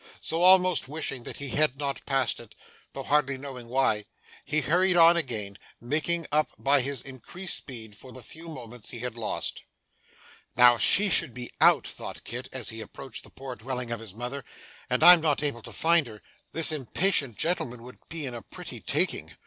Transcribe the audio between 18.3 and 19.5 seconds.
a pretty taking.